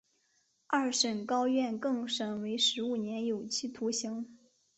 [0.65, 4.35] 二审高院更审为十五年有期徒刑。